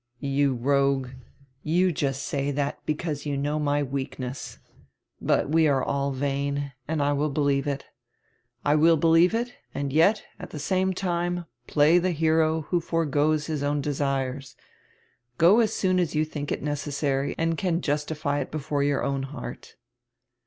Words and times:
"You 0.23 0.55
rogue, 0.55 1.09
you 1.61 1.91
just 1.91 2.23
say 2.23 2.51
drat 2.51 2.79
because 2.87 3.27
you 3.27 3.37
know 3.37 3.59
my 3.59 3.83
weakness. 3.83 4.57
But 5.21 5.51
we 5.51 5.67
are 5.67 5.83
all 5.83 6.11
vain, 6.11 6.71
and 6.87 7.03
I 7.03 7.13
will 7.13 7.29
believe 7.29 7.67
it. 7.67 7.85
I 8.65 8.73
will 8.73 8.97
believe 8.97 9.35
it 9.35 9.53
and 9.75 9.93
yet, 9.93 10.23
at 10.39 10.49
the 10.49 10.57
same 10.57 10.95
time, 10.95 11.45
play 11.67 11.99
tire 11.99 12.13
hero 12.13 12.61
who 12.61 12.81
fore 12.81 13.05
goes 13.05 13.45
his 13.45 13.61
own 13.61 13.79
desires. 13.79 14.55
Go 15.37 15.59
as 15.59 15.71
soon 15.71 15.99
as 15.99 16.15
you 16.15 16.25
think 16.25 16.51
it 16.51 16.63
necessary 16.63 17.35
and 17.37 17.55
can 17.55 17.79
justify 17.79 18.39
it 18.39 18.49
before 18.49 18.81
your 18.81 19.03
own 19.03 19.21
heart." 19.21 19.75